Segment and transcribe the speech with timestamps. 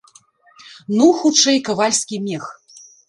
[1.01, 2.49] Ну, хутчэй, кавальскі мех.